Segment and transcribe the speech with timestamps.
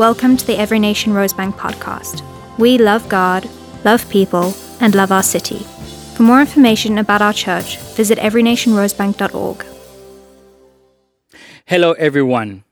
[0.00, 2.22] Welcome to the Every Nation Rosebank podcast.
[2.56, 3.46] We love God,
[3.84, 5.58] love people, and love our city.
[6.14, 9.62] For more information about our church, visit everynationrosebank.org.
[11.66, 12.64] Hello, everyone.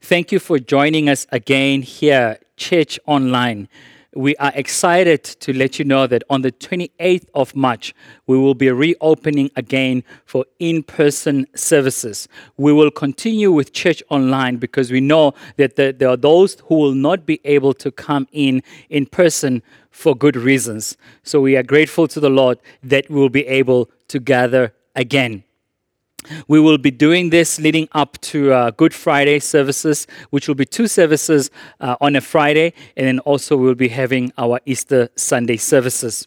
[0.00, 3.68] Thank you for joining us again here, Church Online.
[4.16, 7.94] We are excited to let you know that on the 28th of March,
[8.26, 12.26] we will be reopening again for in person services.
[12.56, 16.74] We will continue with Church Online because we know that the, there are those who
[16.74, 20.96] will not be able to come in in person for good reasons.
[21.22, 25.44] So we are grateful to the Lord that we will be able to gather again.
[26.48, 30.66] We will be doing this leading up to uh, Good Friday services, which will be
[30.66, 35.56] two services uh, on a Friday, and then also we'll be having our Easter Sunday
[35.56, 36.26] services.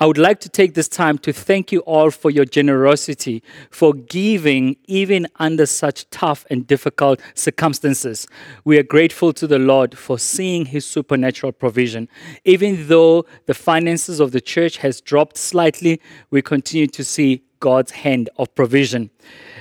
[0.00, 3.94] I would like to take this time to thank you all for your generosity, for
[3.94, 8.26] giving even under such tough and difficult circumstances.
[8.64, 12.08] We are grateful to the Lord for seeing his supernatural provision.
[12.44, 17.92] Even though the finances of the church has dropped slightly, we continue to see God's
[17.92, 19.10] hand of provision.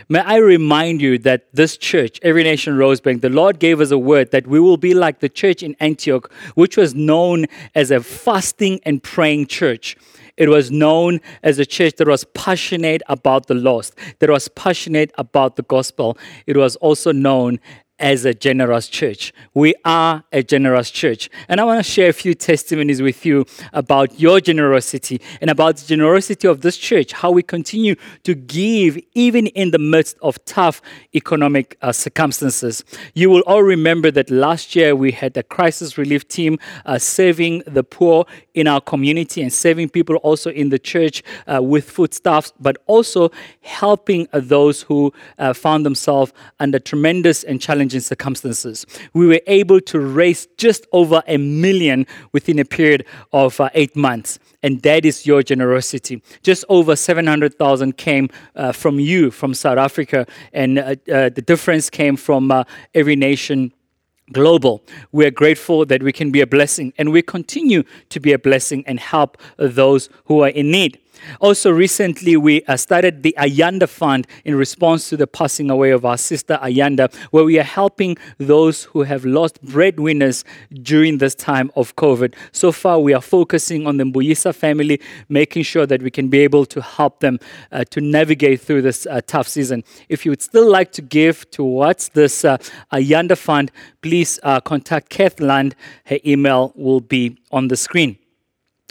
[0.10, 3.98] May I remind you that this church, Every Nation Rosebank, the Lord gave us a
[3.98, 7.46] word that we will be like the church in Antioch, which was known
[7.76, 9.98] as a fasting and praying church.
[10.38, 15.12] It was known as a church that was passionate about the lost, that was passionate
[15.18, 16.18] about the gospel.
[16.46, 17.60] It was also known
[18.00, 19.34] as a generous church.
[19.54, 21.30] We are a generous church.
[21.50, 25.78] And I want to share a few testimonies with you about your generosity and about
[25.78, 30.44] the generosity of this church, how we continue to give even in the midst of
[30.46, 30.82] tough
[31.16, 32.84] economic uh, circumstances.
[33.16, 37.64] You will all remember that last year we had a crisis relief team uh, serving
[37.66, 42.54] the poor in our community and serving people also in the church uh, with foodstuffs,
[42.60, 48.86] but also helping those who uh, found themselves under tremendous and challenging challenging circumstances.
[49.14, 53.96] We were able to raise just over a million within a period of uh, eight
[53.96, 54.40] months.
[54.64, 56.22] And that is your generosity.
[56.44, 60.26] Just over 700,000 came uh, from you, from South Africa.
[60.54, 62.64] And uh, uh the difference came from uh,
[62.94, 63.72] every nation
[64.34, 64.82] global.
[65.14, 68.40] We are grateful that we can be a blessing and we continue to be a
[68.40, 71.00] blessing and help those who are in need.
[71.40, 76.06] Also, recently we uh, started the Ayanda Fund in response to the passing away of
[76.06, 80.44] our sister Ayanda, where we are helping those who have lost breadwinners
[80.84, 82.34] during this time of COVID.
[82.52, 86.40] So far, we are focusing on the Mbuyisa family, making sure that we can be
[86.40, 87.40] able to help them
[87.72, 89.84] uh, to navigate through this uh, tough season.
[90.10, 92.58] If you would still like to give towards this uh,
[92.92, 95.76] Ayanda Fund, please uh, contact Kath Land.
[96.06, 98.18] Her email will be on the screen.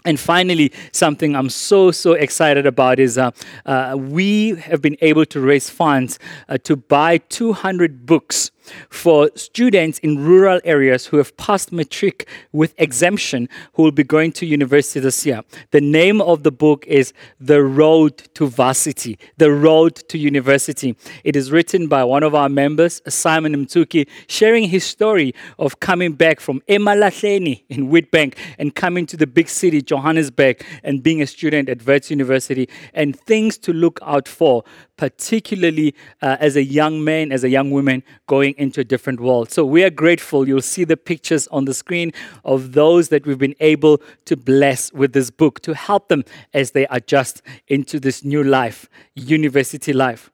[0.07, 3.33] And finally, something I'm so, so excited about is uh,
[3.67, 8.53] uh, we have been able to raise funds uh, to buy 200 books
[8.91, 14.33] for students in rural areas who have passed matric with exemption who will be going
[14.33, 15.43] to university this year.
[15.71, 20.97] The name of the book is The Road to Varsity, The Road to University.
[21.25, 26.13] It is written by one of our members, Simon Mtuki, sharing his story of coming
[26.13, 31.27] back from Emalahleni in Witbank and coming to the big city, Johannesburg, and being a
[31.27, 34.65] student at Wits University and things to look out for
[34.97, 39.51] particularly uh, as a young man, as a young woman going into a different world.
[39.51, 40.49] So we are grateful.
[40.49, 42.13] You'll see the pictures on the screen
[42.45, 46.25] of those that we've been able to bless with this book to help them
[46.55, 50.31] as they adjust into this new life, university life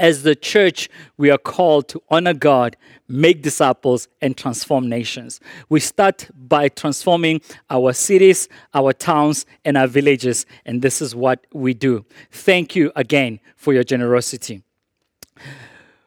[0.00, 0.88] as the church,
[1.18, 5.40] we are called to honor God, make disciples, and transform nations.
[5.68, 11.46] We start by transforming our cities, our towns, and our villages, and this is what
[11.52, 12.06] we do.
[12.32, 14.62] Thank you again for your generosity.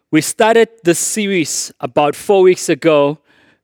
[0.09, 3.19] We started this series about four weeks ago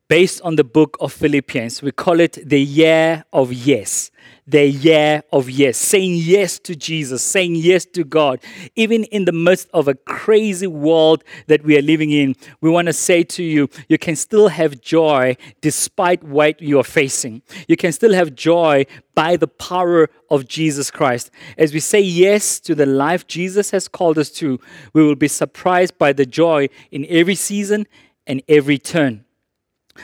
[0.09, 1.81] based on the book of Philippians.
[1.81, 4.11] We call it the year of yes
[4.51, 8.39] The year of yes, saying yes to Jesus, saying yes to God,
[8.75, 12.35] even in the midst of a crazy world that we are living in.
[12.59, 16.83] We want to say to you, you can still have joy despite what you are
[16.83, 17.43] facing.
[17.67, 21.29] You can still have joy by the power of Jesus Christ.
[21.55, 24.59] As we say yes to the life Jesus has called us to,
[24.93, 27.85] we will be surprised by the joy in every season
[28.25, 29.25] and every turn.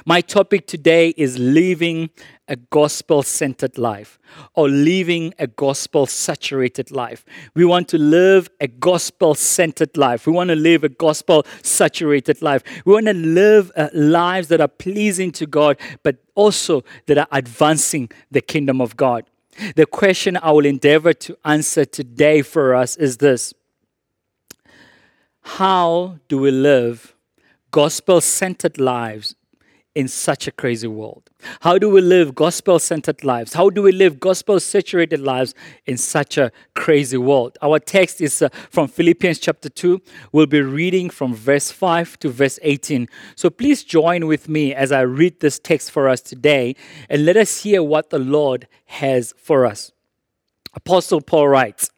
[0.04, 2.10] My topic today is living
[2.48, 4.20] a gospel centered life
[4.54, 7.24] or living a gospel saturated life.
[7.54, 10.28] We want to live a gospel centered life.
[10.28, 12.64] We want to live a gospel saturated life.
[12.86, 17.28] We want to live uh, lives that are pleasing to God, but also that are
[17.32, 19.26] advancing the kingdom of God.
[19.76, 23.54] The question I will endeavor to answer today for us is this
[25.42, 27.16] How do we live
[27.72, 29.36] gospel centered lives
[29.96, 31.30] in such a crazy world?
[31.62, 33.54] How do we live gospel centered lives?
[33.54, 35.56] How do we live gospel saturated lives
[35.86, 37.58] in such a crazy world?
[37.62, 40.02] Our text is uh, from Philippians chapter 2.
[40.34, 43.08] We'll be reading from verse 5 to verse 18.
[43.36, 46.76] So please join with me as I read this text for us today
[47.10, 49.94] and let us hear what the Lord has for us.
[50.74, 51.90] Apostle Paul writes,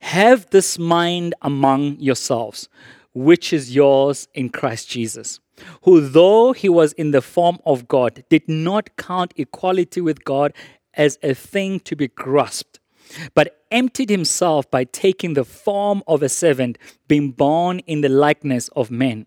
[0.00, 2.68] Have this mind among yourselves,
[3.14, 5.40] which is yours in Christ Jesus
[5.82, 10.52] who, though he was in the form of God, did not count equality with God
[10.94, 12.80] as a thing to be grasped,
[13.34, 16.78] but emptied himself by taking the form of a servant,
[17.08, 19.26] being born in the likeness of men.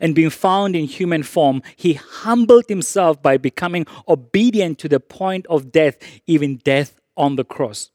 [0.00, 5.46] And being found in human form, he humbled himself by becoming obedient to the point
[5.48, 7.90] of death, even death on the cross.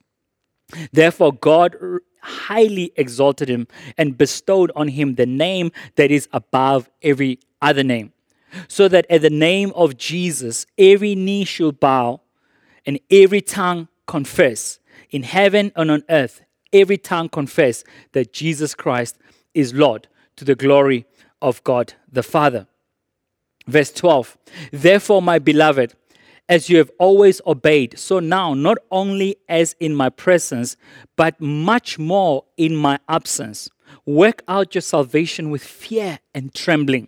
[0.91, 1.75] Therefore, God
[2.21, 8.13] highly exalted him and bestowed on him the name that is above every other name,
[8.67, 12.21] so that at the name of Jesus every knee shall bow
[12.85, 14.79] and every tongue confess
[15.11, 16.41] in heaven and on earth,
[16.73, 17.83] every tongue confess
[18.13, 19.17] that Jesus Christ
[19.53, 21.05] is Lord to the glory
[21.41, 22.67] of God the Father.
[23.67, 24.37] Verse 12
[24.71, 25.93] Therefore, my beloved,
[26.47, 30.75] as you have always obeyed, so now, not only as in my presence,
[31.15, 33.69] but much more in my absence,
[34.05, 37.07] work out your salvation with fear and trembling.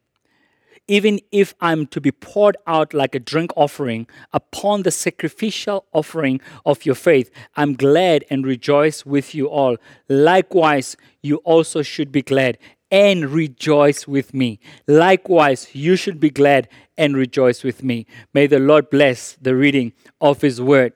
[0.91, 6.41] Even if I'm to be poured out like a drink offering upon the sacrificial offering
[6.65, 9.77] of your faith, I'm glad and rejoice with you all.
[10.09, 12.57] Likewise, you also should be glad
[12.91, 14.59] and rejoice with me.
[14.85, 16.67] Likewise, you should be glad
[16.97, 18.05] and rejoice with me.
[18.33, 20.91] May the Lord bless the reading of His word.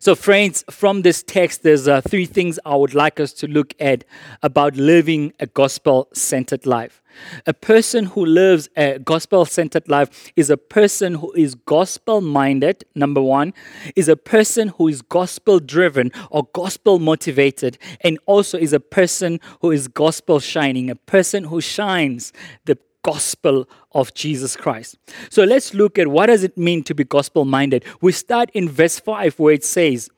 [0.00, 3.74] So, friends, from this text, there's uh, three things I would like us to look
[3.80, 4.04] at
[4.42, 7.02] about living a gospel centered life.
[7.46, 12.84] A person who lives a gospel centered life is a person who is gospel minded,
[12.94, 13.54] number one,
[13.96, 19.40] is a person who is gospel driven or gospel motivated, and also is a person
[19.60, 22.32] who is gospel shining, a person who shines
[22.66, 22.78] the
[23.12, 24.98] gospel of Jesus Christ.
[25.30, 27.84] So let's look at what does it mean to be gospel minded.
[28.02, 30.10] We start in verse 5 where it says,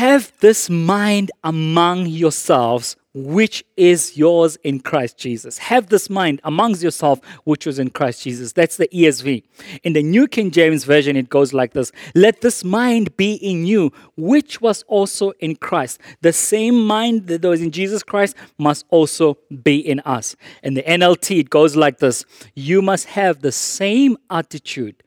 [0.00, 5.56] "Have this mind among yourselves which is yours in Christ Jesus.
[5.56, 8.52] Have this mind amongst yourself, which was in Christ Jesus.
[8.52, 9.42] That's the ESV.
[9.82, 13.64] In the New King James Version, it goes like this Let this mind be in
[13.66, 15.98] you, which was also in Christ.
[16.20, 20.36] The same mind that was in Jesus Christ must also be in us.
[20.62, 25.02] In the NLT, it goes like this You must have the same attitude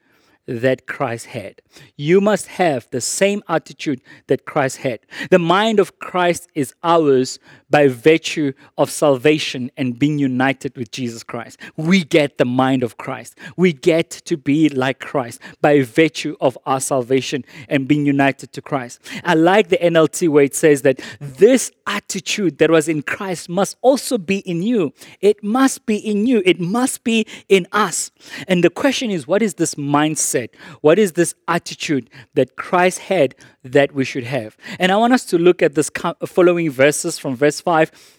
[0.49, 1.61] that Christ had.
[1.95, 4.99] You must have the same attitude that Christ had.
[5.29, 7.37] The mind of Christ is ours
[7.69, 11.59] by virtue of salvation and being united with Jesus Christ.
[11.77, 13.37] We get the mind of Christ.
[13.55, 18.61] We get to be like Christ by virtue of our salvation and being united to
[18.61, 18.99] Christ.
[19.23, 23.77] I like the NLT where it says that this attitude that was in Christ must
[23.81, 24.93] also be in you.
[25.21, 26.41] It must be in you.
[26.45, 28.11] It must be in us.
[28.47, 30.49] And the question is, what is this mindset?
[30.81, 34.57] What is this attitude that Christ had that we should have?
[34.79, 35.89] And I want us to look at this
[36.25, 38.15] following verses from verse 5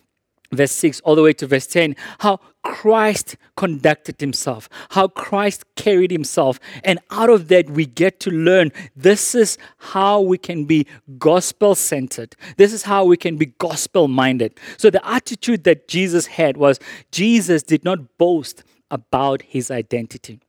[0.52, 6.10] verse 6 all the way to verse 10 how Christ conducted himself, how Christ carried
[6.10, 6.60] himself.
[6.84, 10.86] And out of that, we get to learn this is how we can be
[11.18, 12.36] gospel centered.
[12.58, 14.58] This is how we can be gospel minded.
[14.76, 16.78] So, the attitude that Jesus had was
[17.12, 20.40] Jesus did not boast about his identity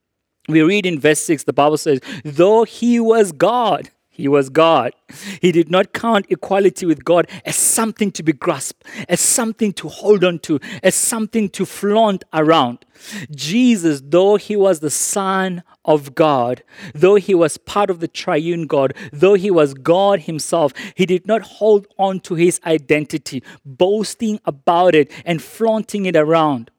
[0.48, 3.90] we read in verse 6, the Bible says, though he was God,
[4.22, 4.94] he was God.
[5.42, 9.90] He did not count equality with God as something to be grasped, as something to
[9.90, 12.86] hold on to, as something to flaunt around.
[13.32, 16.62] Jesus, though he was the Son of God,
[16.94, 21.26] though he was part of the triune God, though he was God himself, he did
[21.26, 26.70] not hold on to his identity, boasting about it and flaunting it around.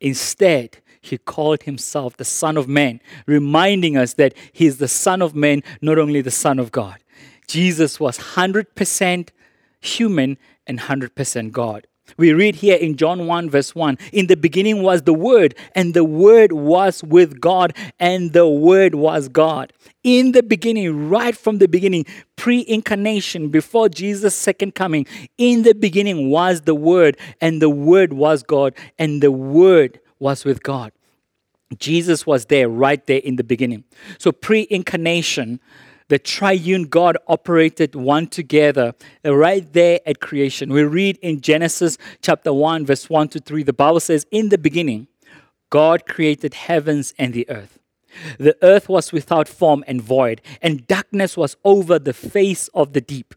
[0.00, 5.22] Instead, he called himself the Son of Man, reminding us that he is the Son
[5.22, 6.98] of Man, not only the Son of God.
[7.46, 9.28] Jesus was 100%
[9.80, 11.86] human and 100% God.
[12.16, 15.92] We read here in John 1, verse 1 In the beginning was the Word, and
[15.92, 19.72] the Word was with God, and the Word was God.
[20.04, 25.74] In the beginning, right from the beginning, pre incarnation, before Jesus' second coming, in the
[25.74, 30.92] beginning was the Word, and the Word was God, and the Word was with God.
[31.78, 33.84] Jesus was there right there in the beginning.
[34.18, 35.60] So, pre incarnation,
[36.08, 38.94] the triune God operated one together
[39.24, 40.72] right there at creation.
[40.72, 44.58] We read in Genesis chapter 1, verse 1 to 3, the Bible says, In the
[44.58, 45.08] beginning,
[45.70, 47.80] God created heavens and the earth.
[48.38, 53.00] The earth was without form and void, and darkness was over the face of the
[53.00, 53.34] deep.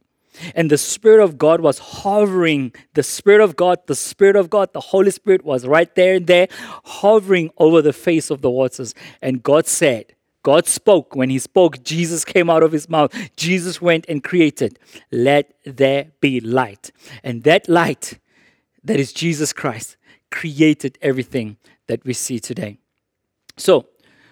[0.55, 2.73] And the Spirit of God was hovering.
[2.93, 6.27] The Spirit of God, the Spirit of God, the Holy Spirit was right there and
[6.27, 6.47] there,
[6.85, 8.93] hovering over the face of the waters.
[9.21, 11.15] And God said, God spoke.
[11.15, 13.13] When He spoke, Jesus came out of His mouth.
[13.35, 14.79] Jesus went and created,
[15.11, 16.91] Let there be light.
[17.23, 18.19] And that light,
[18.83, 19.97] that is Jesus Christ,
[20.31, 21.57] created everything
[21.87, 22.77] that we see today.
[23.57, 23.87] So,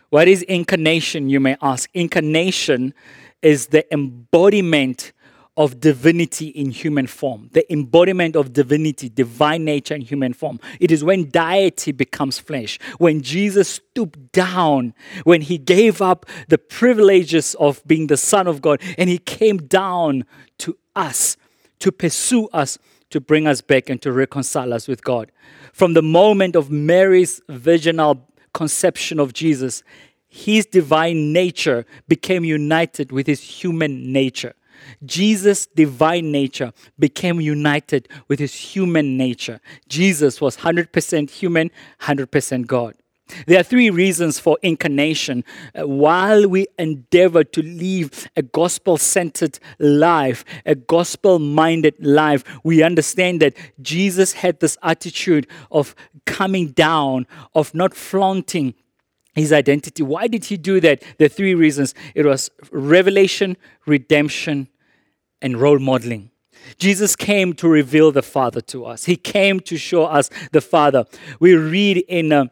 [0.10, 1.90] what is incarnation, you may ask?
[1.94, 2.94] Incarnation
[3.42, 5.12] is the embodiment
[5.58, 10.60] of divinity in human form, the embodiment of divinity, divine nature in human form.
[10.80, 16.60] It is when deity becomes flesh, when Jesus stooped down, when he gave up the
[16.60, 20.26] privileges of being the Son of God, and he came down
[20.60, 21.38] to us
[21.80, 22.78] to pursue us,
[23.10, 25.32] to bring us back and to reconcile us with God.
[25.74, 29.82] From the moment of Mary's virginal conception of Jesus,
[30.28, 34.54] his divine nature became united with his human nature.
[35.06, 39.60] Jesus' divine nature became united with his human nature.
[39.88, 42.96] Jesus was 100% human, 100% God.
[43.46, 45.44] There are three reasons for incarnation.
[45.76, 52.84] Uh, while we endeavor to live a gospel centered life, a gospel minded life, we
[52.84, 58.74] understand that Jesus had this attitude of coming down, of not flaunting
[59.38, 60.04] his identity.
[60.04, 61.04] Why did he do that?
[61.18, 64.68] The three reasons it was revelation, redemption,
[65.42, 66.32] and role modeling.
[66.78, 69.06] Jesus came to reveal the Father to us.
[69.06, 71.06] He came to show us the Father.
[71.40, 72.46] We read in uh,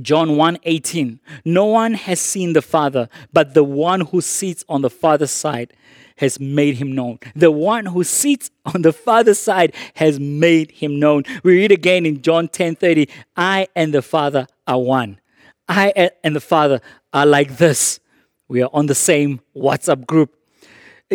[0.00, 4.90] John 1:18, "No one has seen the Father, but the one who sits on the
[4.90, 5.72] Father's side
[6.16, 7.18] has made him known.
[7.34, 12.06] The one who sits on the Father's side has made him known." We read again
[12.06, 15.18] in John 10:30, "I and the Father are one."
[15.68, 16.80] I and the Father
[17.12, 18.00] are like this.
[18.48, 20.34] We are on the same WhatsApp group.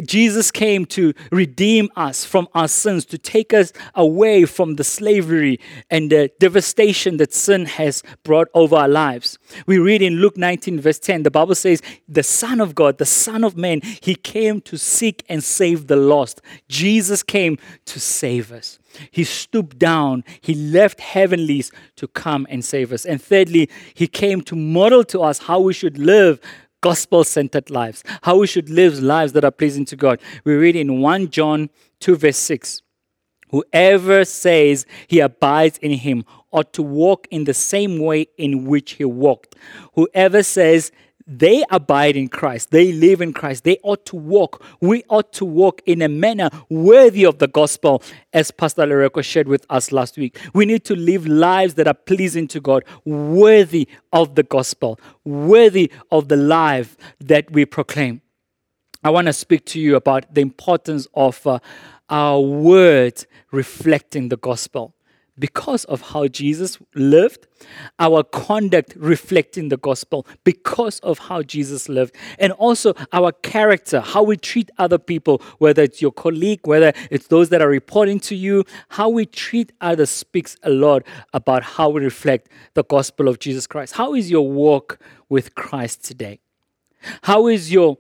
[0.08, 5.60] Jesus came to redeem us from our sins, to take us away from the slavery
[5.90, 9.38] and the devastation that sin has brought over our lives.
[9.66, 13.06] We read in Luke 19, verse 10, the Bible says, The Son of God, the
[13.06, 16.42] Son of Man, he came to seek and save the lost.
[16.68, 18.80] Jesus came to save us.
[19.12, 20.24] He stooped down.
[20.42, 23.06] He left heavenlies to come and save us.
[23.06, 26.40] And thirdly, he came to model to us how we should live
[26.82, 30.20] gospel centered lives, how we should live lives that are pleasing to God.
[30.44, 31.70] We read in 1 John
[32.00, 32.82] 2, verse 6
[33.50, 38.94] Whoever says he abides in him ought to walk in the same way in which
[38.94, 39.56] he walked.
[39.96, 40.92] Whoever says
[41.30, 44.64] they abide in Christ, they live in Christ, they ought to walk.
[44.82, 48.02] We ought to walk in a manner worthy of the gospel,
[48.34, 50.40] as Pastor Loreko shared with us last week.
[50.54, 55.92] We need to live lives that are pleasing to God, worthy of the gospel, worthy
[56.12, 58.22] of the life that we proclaim.
[59.04, 61.60] I want to speak to you about the importance of uh,
[62.10, 64.94] our words reflecting the gospel
[65.40, 67.48] because of how Jesus lived,
[67.98, 74.24] our conduct reflecting the gospel because of how Jesus lived, and also our character, how
[74.24, 78.36] we treat other people, whether it's your colleague, whether it's those that are reporting to
[78.36, 81.04] you, how we treat others speaks a lot
[81.34, 83.94] about how we reflect the gospel of Jesus Christ.
[83.94, 86.40] How is your walk with Christ today?
[87.24, 87.98] How is your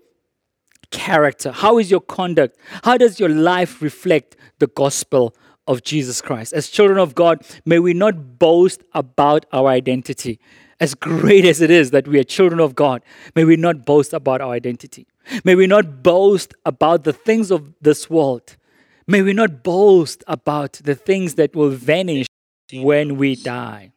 [0.91, 1.51] character?
[1.51, 2.57] How is your conduct?
[2.83, 5.35] How does your life reflect the gospel
[5.69, 6.51] of Jesus Christ.
[6.51, 10.39] As children of God, may we not boast about our identity.
[10.79, 13.03] As great as it is that we are children of God,
[13.35, 15.05] may we not boast about our identity.
[15.43, 18.57] May we not boast about the things of this world.
[19.05, 22.25] May we not boast about the things that will vanish
[22.73, 23.91] when we die.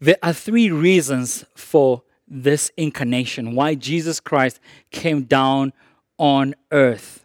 [0.00, 5.72] There are three reasons for this incarnation, why Jesus Christ came down
[6.16, 7.21] on earth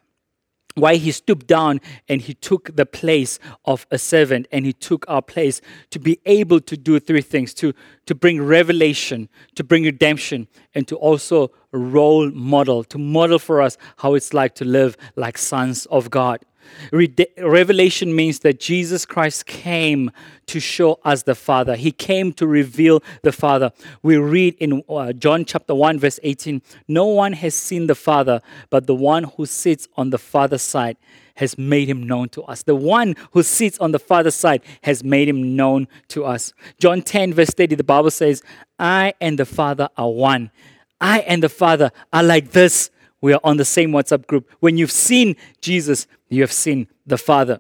[0.77, 5.05] why he stooped down and he took the place of a servant and he took
[5.07, 7.73] our place to be able to do three things to,
[8.05, 13.77] to bring revelation, to bring redemption, and to also role model, to model for us
[13.97, 16.39] how it's like to live like sons of God.
[16.91, 20.11] Rede- Revelation means that Jesus Christ came
[20.47, 21.75] to show us the Father.
[21.75, 23.71] He came to reveal the Father.
[24.01, 28.41] We read in uh, John chapter 1, verse 18 No one has seen the Father,
[28.69, 30.97] but the one who sits on the Father's side
[31.37, 32.63] has made him known to us.
[32.63, 36.51] The one who sits on the Father's side has made him known to us.
[36.79, 38.41] John 10, verse 30, the Bible says,
[38.79, 40.51] I and the Father are one.
[40.99, 42.89] I and the Father are like this.
[43.21, 44.49] We are on the same WhatsApp group.
[44.59, 47.59] When you've seen Jesus, you have seen the Father.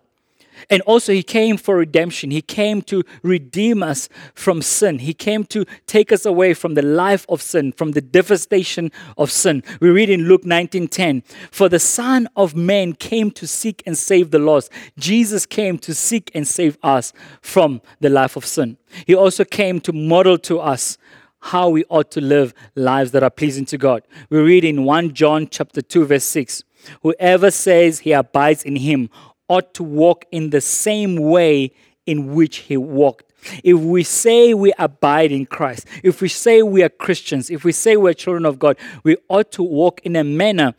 [0.69, 2.31] And also, He came for redemption.
[2.31, 4.99] He came to redeem us from sin.
[4.99, 9.31] He came to take us away from the life of sin, from the devastation of
[9.31, 9.63] sin.
[9.79, 14.31] We read in Luke 19:10, "For the Son of Man came to seek and save
[14.31, 18.77] the lost." Jesus came to seek and save us from the life of sin.
[19.05, 20.97] He also came to model to us
[21.39, 24.01] how we ought to live lives that are pleasing to God.
[24.29, 26.63] We read in 1 John chapter 2 verse 6,
[27.03, 29.09] whoever says he abides in him
[29.49, 31.71] ought to walk in the same way
[32.05, 33.31] in which he walked.
[33.63, 37.71] If we say we abide in Christ, if we say we are Christians, if we
[37.71, 40.73] say we're children of God, we ought to walk in a manner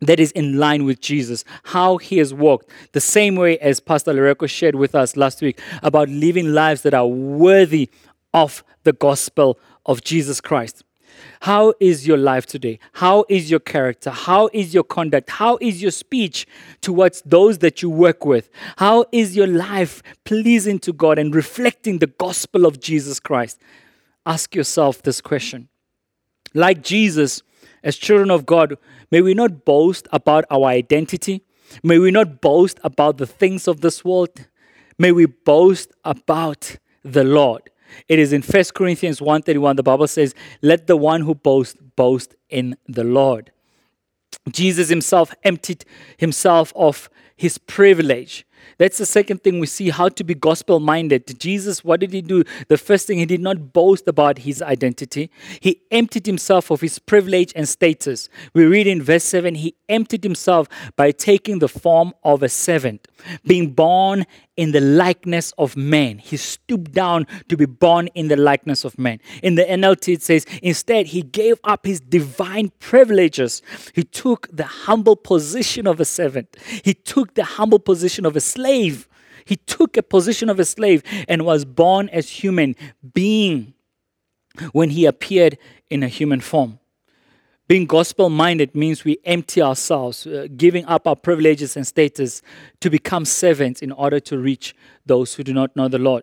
[0.00, 4.12] that is in line with Jesus, how he has walked, the same way as Pastor
[4.12, 7.88] Loreko shared with us last week about living lives that are worthy
[8.34, 10.84] of the gospel of Jesus Christ.
[11.40, 12.78] How is your life today?
[12.92, 14.10] How is your character?
[14.10, 15.30] How is your conduct?
[15.30, 16.46] How is your speech
[16.80, 18.50] towards those that you work with?
[18.76, 23.60] How is your life pleasing to God and reflecting the gospel of Jesus Christ?
[24.24, 25.68] Ask yourself this question.
[26.54, 27.42] Like Jesus,
[27.82, 28.76] as children of God,
[29.10, 31.42] may we not boast about our identity.
[31.82, 34.48] May we not boast about the things of this world.
[34.98, 37.70] May we boast about the Lord.
[38.08, 42.34] It is in 1 Corinthians 1:31 the Bible says, "Let the one who boasts boast
[42.48, 43.50] in the Lord."
[44.50, 45.84] Jesus himself emptied
[46.16, 48.45] himself of his privilege.
[48.78, 51.38] That's the second thing we see how to be gospel minded.
[51.38, 52.44] Jesus, what did he do?
[52.68, 55.30] The first thing, he did not boast about his identity.
[55.60, 58.28] He emptied himself of his privilege and status.
[58.54, 63.08] We read in verse 7 he emptied himself by taking the form of a servant,
[63.44, 66.18] being born in the likeness of man.
[66.18, 69.20] He stooped down to be born in the likeness of man.
[69.42, 73.62] In the NLT, it says, instead, he gave up his divine privileges.
[73.94, 78.40] He took the humble position of a servant, he took the humble position of a
[78.56, 79.08] slave.
[79.44, 82.74] He took a position of a slave and was born as human
[83.14, 83.74] being
[84.72, 86.80] when he appeared in a human form.
[87.68, 92.40] Being gospel minded means we empty ourselves, uh, giving up our privileges and status
[92.80, 96.22] to become servants in order to reach those who do not know the Lord.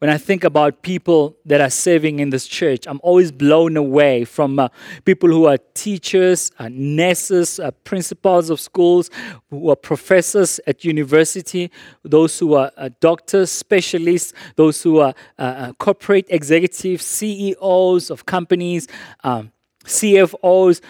[0.00, 4.24] When I think about people that are serving in this church, I'm always blown away
[4.24, 4.68] from uh,
[5.04, 9.10] people who are teachers, uh, nurses, uh, principals of schools,
[9.50, 11.70] who are professors at university,
[12.02, 18.24] those who are uh, doctors, specialists, those who are uh, uh, corporate executives, CEOs of
[18.24, 18.88] companies.
[19.22, 19.52] Um,
[19.84, 20.80] CFOs,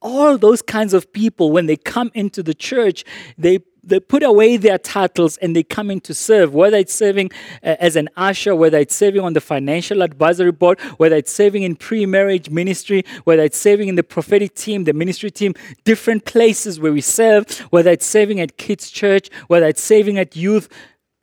[0.00, 3.04] all those kinds of people, when they come into the church,
[3.36, 7.30] they they put away their titles and they come in to serve, whether it's serving
[7.62, 11.62] uh, as an usher, whether it's serving on the financial advisory board, whether it's serving
[11.62, 16.24] in pre marriage ministry, whether it's serving in the prophetic team, the ministry team, different
[16.24, 20.68] places where we serve, whether it's serving at kids' church, whether it's serving at youth.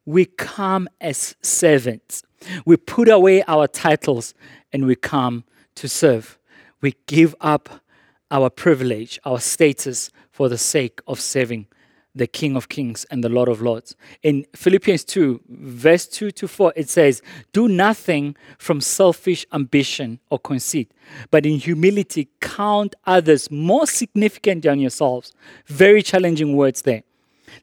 [0.06, 2.24] We come as servants.
[2.66, 4.34] We put away our titles
[4.74, 5.46] and we come
[5.76, 6.38] to serve
[6.84, 7.82] we give up
[8.30, 11.66] our privilege, our status for the sake of serving
[12.16, 13.96] the King of Kings and the Lord of Lords.
[14.22, 17.22] In Philippians 2, verse 2 to 4, it says,
[17.54, 20.92] Do nothing from selfish ambition or conceit,
[21.32, 25.34] but in humility count others more significant than yourselves.
[25.66, 27.04] Very challenging words there.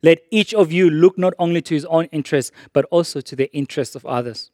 [0.03, 3.53] Let each of you look not only to his own interests, but also to the
[3.53, 4.51] interests of others.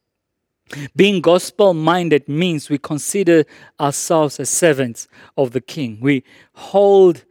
[0.96, 3.44] Being gospel minded means we consider
[3.78, 5.06] ourselves as servants
[5.36, 5.98] of the King.
[6.00, 7.24] We hold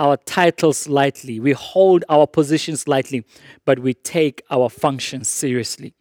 [0.00, 3.24] our titles lightly, we hold our positions lightly,
[3.64, 5.94] but we take our functions seriously.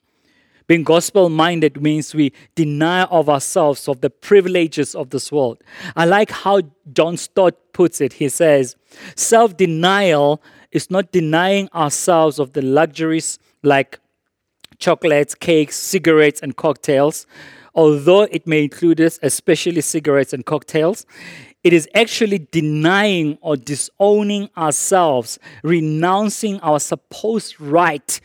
[0.67, 5.61] Being gospel minded means we deny of ourselves of the privileges of this world.
[5.95, 6.61] I like how
[6.93, 8.13] John Stott puts it.
[8.13, 8.75] He says,
[9.15, 13.99] self denial is not denying ourselves of the luxuries like
[14.77, 17.25] chocolates, cakes, cigarettes, and cocktails.
[17.75, 21.05] Although it may include this, especially cigarettes and cocktails,
[21.63, 28.19] it is actually denying or disowning ourselves, renouncing our supposed right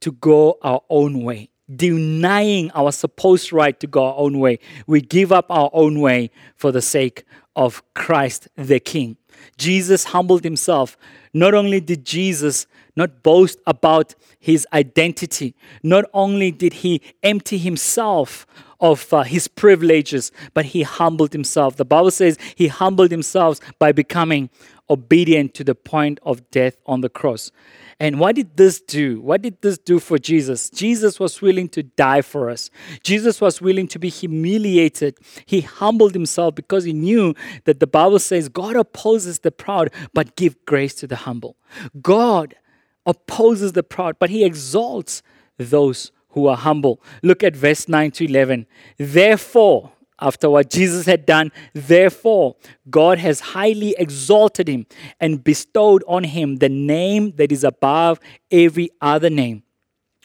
[0.00, 4.58] to go our own way, denying our supposed right to go our own way.
[4.86, 9.16] We give up our own way for the sake of Christ the King.
[9.58, 10.96] Jesus humbled himself.
[11.34, 15.54] Not only did Jesus not boast about his identity.
[15.82, 18.46] Not only did he empty himself
[18.80, 21.76] of uh, his privileges, but he humbled himself.
[21.76, 24.50] The Bible says he humbled himself by becoming
[24.90, 27.52] obedient to the point of death on the cross.
[28.00, 29.20] And what did this do?
[29.20, 30.68] What did this do for Jesus?
[30.68, 32.68] Jesus was willing to die for us.
[33.04, 35.16] Jesus was willing to be humiliated.
[35.46, 40.34] He humbled himself because he knew that the Bible says God opposes the proud but
[40.34, 41.56] give grace to the humble.
[42.02, 42.56] God
[43.06, 45.22] opposes the proud, but he exalts
[45.58, 47.00] those who are humble.
[47.22, 48.66] Look at verse 9 to 11.
[48.98, 52.56] Therefore, after what Jesus had done, therefore,
[52.88, 54.86] God has highly exalted him
[55.20, 59.64] and bestowed on him the name that is above every other name.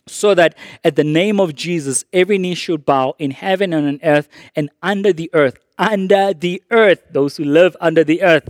[0.08, 4.00] So that at the name of Jesus, every knee should bow in heaven and on
[4.04, 8.50] earth and under the earth, under the earth, those who live under the earth,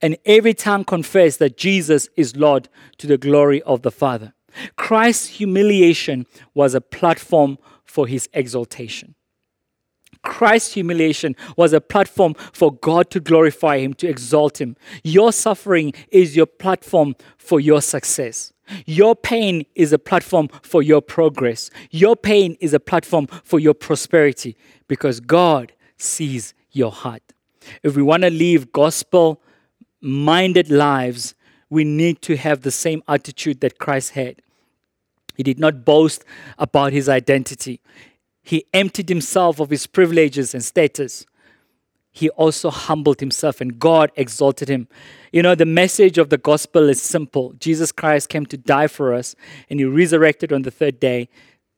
[0.00, 4.34] and every tongue confess that Jesus is Lord to the glory of the Father.
[4.76, 9.14] Christ's humiliation was a platform for his exaltation.
[10.24, 14.76] Christ's humiliation was a platform for God to glorify him, to exalt him.
[15.04, 18.52] Your suffering is your platform for your success.
[18.86, 21.70] Your pain is a platform for your progress.
[21.90, 24.56] Your pain is a platform for your prosperity
[24.88, 27.22] because God sees your heart.
[27.82, 29.42] If we want to live gospel
[30.00, 31.34] minded lives,
[31.70, 34.40] we need to have the same attitude that Christ had.
[35.36, 36.24] He did not boast
[36.58, 37.80] about his identity.
[38.44, 41.24] He emptied himself of his privileges and status.
[42.12, 44.86] He also humbled himself and God exalted him.
[45.32, 49.14] You know, the message of the gospel is simple Jesus Christ came to die for
[49.14, 49.34] us
[49.68, 51.28] and he resurrected on the third day,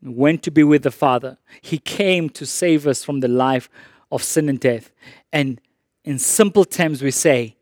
[0.03, 1.39] went to be with the Father.
[1.63, 3.71] He came to save us from the life
[4.11, 4.93] of sin and death.
[5.33, 5.61] And
[6.05, 7.57] in simple terms, we say,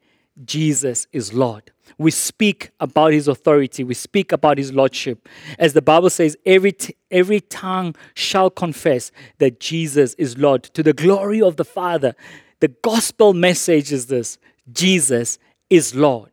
[0.44, 1.70] Jesus is Lord.
[1.98, 3.84] We speak about his authority.
[3.84, 5.28] We speak about his lordship.
[5.58, 10.82] As the Bible says, every, t- every tongue shall confess that Jesus is Lord to
[10.82, 12.14] the glory of the Father.
[12.60, 14.38] The gospel message is this
[14.72, 15.38] Jesus
[15.70, 16.30] is Lord.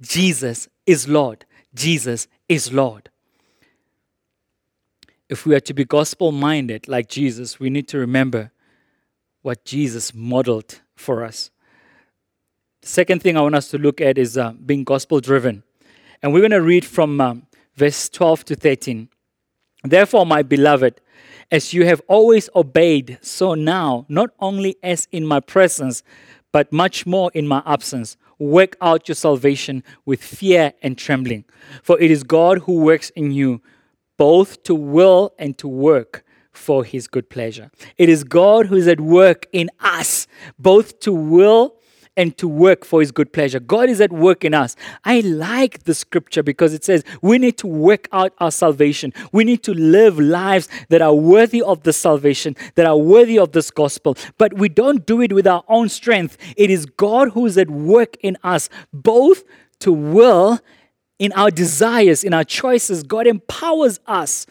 [0.00, 1.44] Jesus is Lord.
[1.74, 3.10] Jesus is Lord.
[5.28, 8.52] If we are to be gospel minded like Jesus, we need to remember
[9.40, 11.50] what Jesus modeled for us.
[12.82, 15.62] The second thing I want us to look at is uh, being gospel driven.
[16.20, 19.08] And we're going to read from um, verse 12 to 13.
[19.84, 21.00] Therefore, my beloved,
[21.52, 26.02] as you have always obeyed, so now, not only as in my presence,
[26.50, 31.44] but much more in my absence, work out your salvation with fear and trembling.
[31.84, 33.62] For it is God who works in you,
[34.16, 37.70] both to will and to work for his good pleasure.
[37.96, 40.26] It is God who is at work in us,
[40.58, 41.76] both to will
[42.16, 43.58] and to work for his good pleasure.
[43.60, 44.76] God is at work in us.
[45.04, 49.12] I like the scripture because it says we need to work out our salvation.
[49.32, 53.52] We need to live lives that are worthy of the salvation, that are worthy of
[53.52, 54.16] this gospel.
[54.38, 56.36] But we don't do it with our own strength.
[56.56, 59.44] It is God who is at work in us, both
[59.80, 60.60] to will
[61.18, 63.02] in our desires, in our choices.
[63.02, 64.46] God empowers us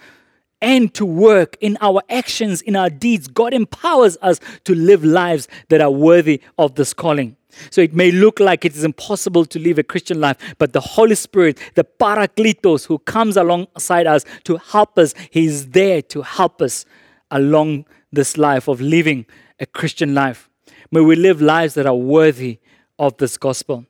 [0.61, 3.27] and to work in our actions, in our deeds.
[3.27, 7.35] God empowers us to live lives that are worthy of this calling.
[7.69, 10.79] So it may look like it is impossible to live a Christian life, but the
[10.79, 16.21] Holy Spirit, the Parakletos, who comes alongside us to help us, He is there to
[16.21, 16.85] help us
[17.29, 19.25] along this life of living
[19.59, 20.49] a Christian life.
[20.91, 22.59] May we live lives that are worthy
[22.99, 23.85] of this gospel.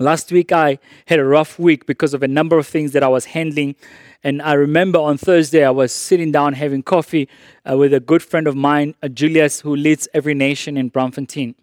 [0.00, 3.08] Last week, I had a rough week because of a number of things that I
[3.08, 3.74] was handling.
[4.22, 7.28] And I remember on Thursday, I was sitting down having coffee
[7.68, 11.56] uh, with a good friend of mine, uh, Julius, who leads Every Nation in Braamfontein.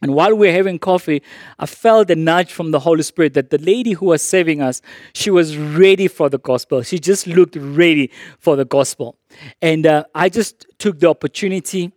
[0.00, 1.22] And while we were having coffee,
[1.58, 4.80] I felt a nudge from the Holy Spirit that the lady who was serving us,
[5.12, 6.80] she was ready for the gospel.
[6.80, 9.18] She just looked ready for the gospel.
[9.60, 11.92] And uh, I just took the opportunity,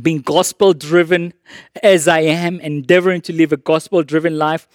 [0.00, 1.32] being gospel driven
[1.82, 4.68] as I am, endeavoring to live a gospel driven life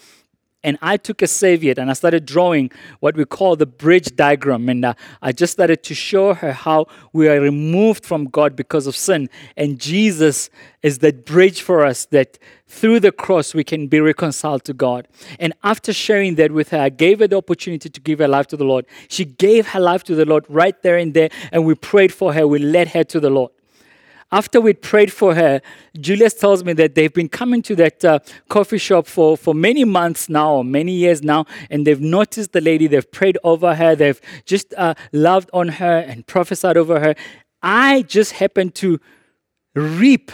[0.61, 4.67] and I took a Savior and I started drawing what we call the bridge diagram.
[4.67, 8.85] And uh, I just started to show her how we are removed from God because
[8.85, 9.29] of sin.
[9.55, 10.49] And Jesus
[10.83, 15.07] is that bridge for us that through the cross we can be reconciled to God.
[15.39, 18.47] And after sharing that with her, I gave her the opportunity to give her life
[18.47, 18.85] to the Lord.
[19.07, 21.29] She gave her life to the Lord right there and there.
[21.53, 23.51] And we prayed for her, we led her to the Lord
[24.31, 25.61] after we prayed for her,
[25.99, 29.83] Julius tells me that they've been coming to that uh, coffee shop for, for many
[29.83, 33.95] months now, or many years now, and they've noticed the lady, they've prayed over her,
[33.95, 37.15] they've just uh, loved on her and prophesied over her.
[37.63, 38.99] I just happened to
[39.73, 40.31] reap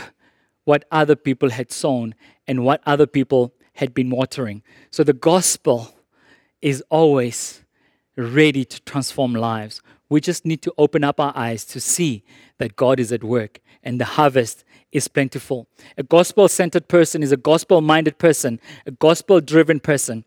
[0.66, 2.16] what other people had sown
[2.48, 4.62] and what other people had been watering.
[4.92, 5.94] So the gospel
[6.62, 7.64] is always
[8.18, 9.82] ready to transform lives.
[10.10, 12.24] We just need to open up our eyes to see
[12.58, 15.68] that God is at work and the harvest is plentiful.
[15.98, 20.26] A gospel centered person is a gospel minded person, a gospel driven person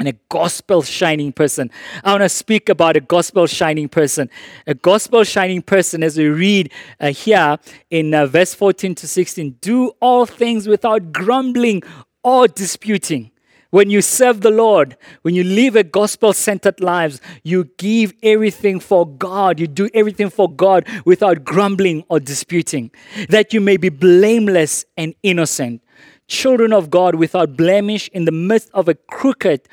[0.00, 1.70] and a gospel shining person.
[2.02, 4.30] I want to speak about a gospel shining person.
[4.66, 7.58] A gospel shining person, as we read uh, here
[7.90, 11.82] in uh, verse 14 to 16, do all things without grumbling
[12.24, 13.30] or disputing.
[13.70, 18.80] When you serve the Lord, when you live a gospel centered lives, you give everything
[18.80, 19.60] for God.
[19.60, 22.90] You do everything for God without grumbling or disputing,
[23.28, 25.82] that you may be blameless and innocent
[26.30, 29.68] children of God without blemish in the midst of a crooked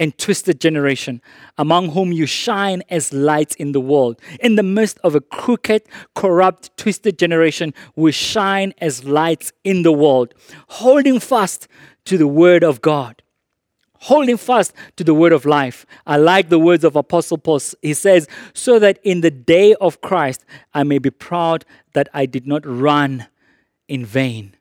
[0.00, 1.20] and twisted generation,
[1.58, 4.20] among whom you shine as lights in the world.
[4.40, 5.82] In the midst of a crooked,
[6.14, 10.34] corrupt, twisted generation, we shine as lights in the world,
[10.68, 11.68] holding fast
[12.04, 13.22] to the word of God.
[14.00, 15.84] Holding fast to the word of life.
[16.06, 17.60] I like the words of Apostle Paul.
[17.82, 22.26] He says, So that in the day of Christ I may be proud that I
[22.26, 23.26] did not run
[23.88, 24.54] in vain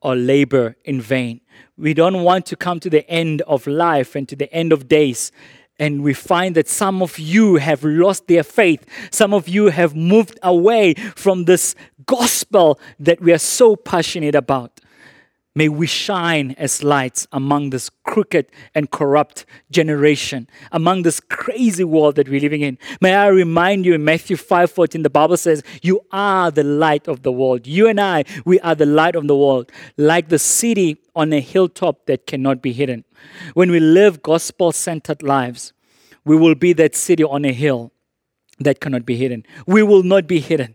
[0.00, 1.40] or labor in vain.
[1.76, 4.86] We don't want to come to the end of life and to the end of
[4.86, 5.32] days.
[5.78, 8.86] And we find that some of you have lost their faith.
[9.10, 11.74] Some of you have moved away from this
[12.06, 14.80] gospel that we are so passionate about.
[15.56, 22.16] May we shine as lights among this crooked and corrupt generation, among this crazy world
[22.16, 22.76] that we're living in.
[23.00, 27.22] May I remind you in Matthew 5:14, the Bible says, You are the light of
[27.22, 27.68] the world.
[27.68, 31.40] You and I, we are the light of the world, like the city on a
[31.40, 33.04] hilltop that cannot be hidden.
[33.54, 35.72] When we live gospel-centered lives,
[36.24, 37.92] we will be that city on a hill
[38.58, 39.46] that cannot be hidden.
[39.66, 40.74] We will not be hidden.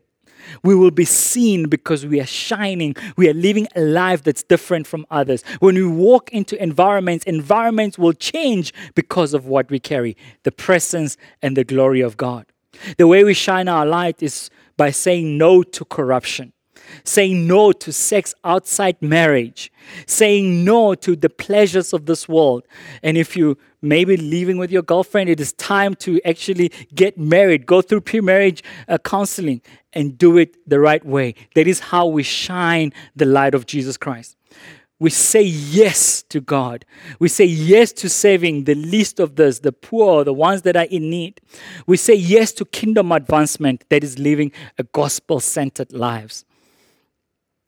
[0.64, 2.96] We will be seen because we are shining.
[3.18, 5.44] We are living a life that's different from others.
[5.60, 11.18] When we walk into environments, environments will change because of what we carry the presence
[11.42, 12.46] and the glory of God.
[12.98, 16.54] The way we shine our light is by saying no to corruption
[17.04, 19.72] saying no to sex outside marriage,
[20.06, 22.64] saying no to the pleasures of this world.
[23.04, 27.66] And if you maybe living with your girlfriend, it is time to actually get married,
[27.66, 29.62] go through pre marriage uh, counseling,
[29.94, 31.36] and do it the right way.
[31.56, 34.36] That is how we shine the light of Jesus Christ.
[35.00, 36.84] We say yes to God.
[37.20, 40.88] We say yes to saving the least of those, the poor, the ones that are
[40.92, 41.40] in need.
[41.88, 46.44] We say yes to kingdom advancement that is living a gospel centered lives.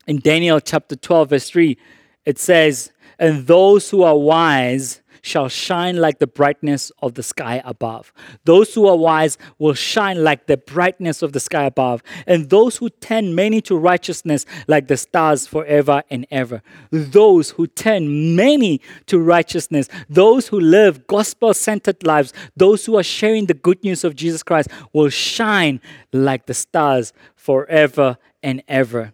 [0.06, 1.78] In Daniel chapter 12, verse 3,
[2.24, 7.62] it says, And those who are wise shall shine like the brightness of the sky
[7.64, 8.12] above.
[8.44, 12.76] Those who are wise will shine like the brightness of the sky above, and those
[12.78, 16.62] who turn many to righteousness like the stars forever and ever.
[16.90, 23.04] Those who turn many to righteousness, those who live gospel centered lives, those who are
[23.04, 25.80] sharing the good news of Jesus Christ will shine
[26.12, 29.12] like the stars forever and ever.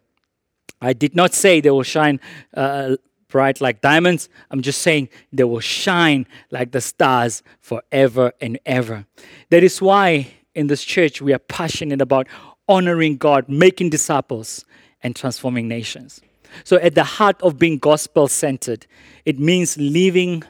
[0.80, 2.20] I did not say they will shine
[2.54, 2.96] uh,
[3.28, 4.28] bright like diamonds.
[4.50, 9.06] I'm just saying they will shine like the stars forever and ever.
[9.50, 12.26] That is why in this church we are passionate about
[12.68, 14.64] honoring God, making disciples,
[15.02, 16.20] and transforming nations.
[16.64, 18.86] So, at the heart of being gospel centered,
[19.24, 20.42] it means living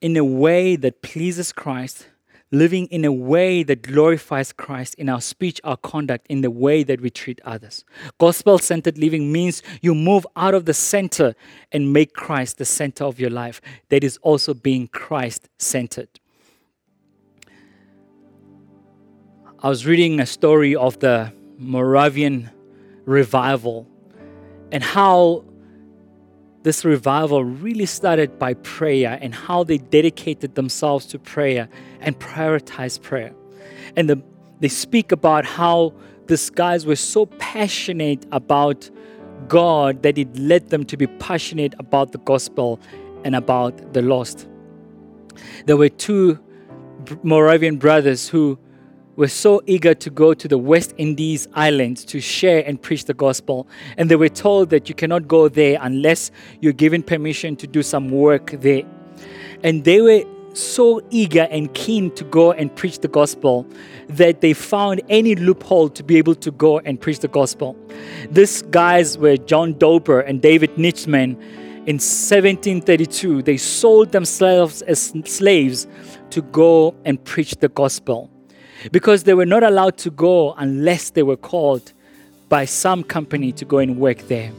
[0.00, 2.06] in a way that pleases Christ
[2.50, 6.82] living in a way that glorifies Christ in our speech, our conduct, in the way
[6.82, 7.84] that we treat others.
[8.18, 11.34] Gospel centered living means you move out of the center
[11.72, 13.60] and make Christ the center of your life.
[13.90, 16.08] That is also being Christ centered.
[19.60, 22.50] I was reading a story of the Moravian
[23.04, 23.88] revival
[24.70, 25.44] and how
[26.68, 31.66] this revival really started by prayer and how they dedicated themselves to prayer
[32.02, 33.32] and prioritized prayer.
[33.96, 34.22] And the,
[34.60, 35.94] they speak about how
[36.26, 38.90] these guys were so passionate about
[39.48, 42.78] God that it led them to be passionate about the gospel
[43.24, 44.46] and about the lost.
[45.64, 46.38] There were two
[47.22, 48.58] Moravian brothers who
[49.18, 53.14] were so eager to go to the West Indies islands to share and preach the
[53.14, 53.66] gospel.
[53.96, 57.82] And they were told that you cannot go there unless you're given permission to do
[57.82, 58.84] some work there.
[59.64, 60.22] And they were
[60.54, 63.66] so eager and keen to go and preach the gospel
[64.08, 67.76] that they found any loophole to be able to go and preach the gospel.
[68.30, 71.32] These guys were John Dober and David Nitschmann.
[71.88, 75.88] In 1732, they sold themselves as slaves
[76.30, 78.30] to go and preach the gospel
[78.92, 81.92] because they were not allowed to go unless they were called
[82.48, 84.52] by some company to go and work there.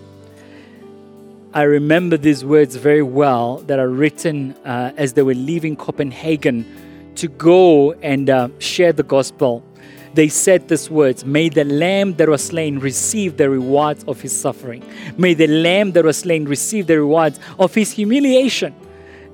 [1.51, 7.11] I remember these words very well that are written uh, as they were leaving Copenhagen
[7.15, 9.63] to go and uh, share the gospel.
[10.13, 14.39] They said these words May the lamb that was slain receive the rewards of his
[14.39, 14.83] suffering.
[15.17, 18.75] May the lamb that was slain receive the rewards of his humiliation.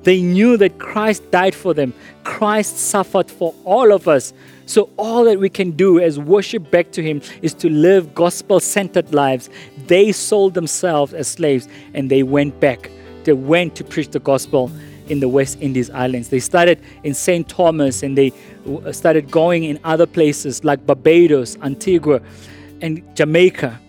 [0.03, 4.33] They knew that Christ died for them, Christ suffered for all of us.
[4.67, 8.59] So, all that we can do as worship back to Him is to live gospel
[8.59, 9.49] centered lives.
[9.85, 12.89] They sold themselves as slaves and they went back.
[13.25, 14.71] They went to preach the gospel
[15.07, 16.29] in the West Indies Islands.
[16.29, 17.47] They started in St.
[17.47, 18.33] Thomas and they
[18.67, 22.21] uh, started going in other places like Barbados, Antigua,
[22.81, 23.79] and Jamaica.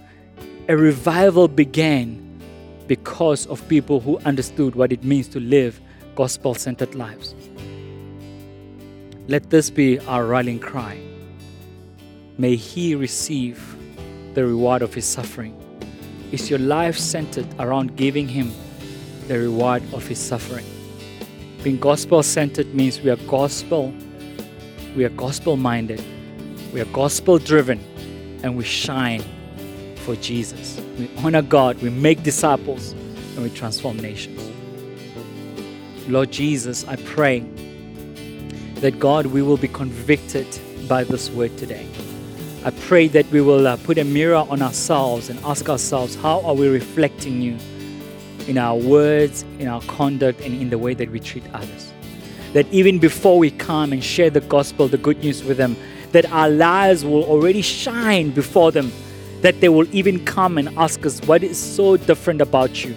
[0.68, 2.22] A revival began
[2.86, 5.80] because of people who understood what it means to live
[6.14, 7.34] gospel centered lives.
[9.28, 11.00] Let this be our rallying cry.
[12.38, 13.76] May He receive
[14.34, 15.52] the reward of His suffering.
[16.30, 18.52] Is your life centered around giving Him
[19.26, 20.64] the reward of His suffering?
[21.64, 23.92] Being gospel centered means we are gospel,
[24.94, 26.00] we are gospel minded,
[26.72, 27.80] we are gospel driven,
[28.44, 29.24] and we shine
[30.04, 30.80] for Jesus.
[31.00, 34.40] We honor God, we make disciples, and we transform nations.
[36.06, 37.44] Lord Jesus, I pray
[38.80, 40.46] that God, we will be convicted
[40.86, 41.86] by this word today.
[42.64, 46.40] I pray that we will uh, put a mirror on ourselves and ask ourselves, how
[46.42, 47.56] are we reflecting you
[48.48, 51.92] in our words, in our conduct, and in the way that we treat others?
[52.52, 55.76] That even before we come and share the gospel, the good news with them,
[56.12, 58.92] that our lives will already shine before them,
[59.42, 62.94] that they will even come and ask us, what is so different about you?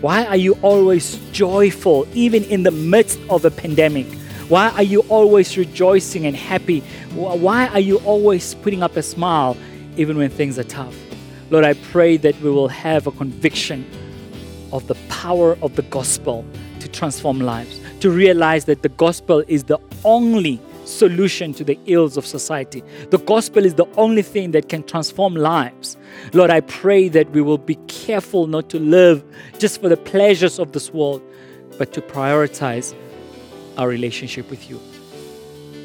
[0.00, 4.06] Why are you always joyful, even in the midst of a pandemic?
[4.48, 6.80] Why are you always rejoicing and happy?
[7.14, 9.56] Why are you always putting up a smile,
[9.96, 10.94] even when things are tough?
[11.50, 13.84] Lord, I pray that we will have a conviction
[14.72, 16.44] of the power of the gospel
[16.78, 22.16] to transform lives, to realize that the gospel is the only solution to the ills
[22.16, 22.84] of society.
[23.10, 25.96] The gospel is the only thing that can transform lives.
[26.32, 29.24] Lord, I pray that we will be careful not to live
[29.58, 31.20] just for the pleasures of this world,
[31.78, 32.94] but to prioritize
[33.76, 34.80] our relationship with you.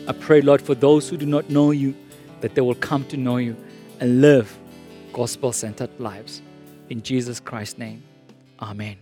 [0.07, 1.95] I pray, Lord, for those who do not know you,
[2.41, 3.55] that they will come to know you
[3.99, 4.57] and live
[5.13, 6.41] gospel centered lives.
[6.89, 8.03] In Jesus Christ's name,
[8.61, 8.97] Amen.